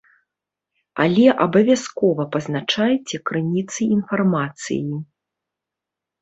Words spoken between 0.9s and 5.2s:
Але абавязкова пазначайце крыніцы інфармацыі.